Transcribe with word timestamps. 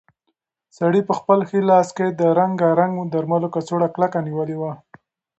سړي 0.77 1.01
په 1.07 1.13
خپل 1.19 1.39
ښي 1.49 1.59
لاس 1.69 1.87
کې 1.97 2.07
د 2.19 2.21
رنګارنګ 2.39 2.93
درملو 3.13 3.47
کڅوړه 3.55 3.87
کلکه 3.95 4.19
نیولې 4.27 4.57
وه. 4.61 4.73